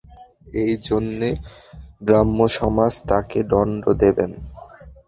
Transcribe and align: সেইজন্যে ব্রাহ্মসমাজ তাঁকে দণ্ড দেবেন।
সেইজন্যে 0.47 1.29
ব্রাহ্মসমাজ 2.01 2.93
তাঁকে 3.09 3.39
দণ্ড 3.51 3.83
দেবেন। 4.01 4.31